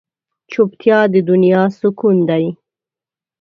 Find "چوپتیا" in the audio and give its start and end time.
0.51-0.99